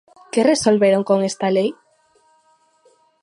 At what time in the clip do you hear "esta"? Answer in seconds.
1.29-1.47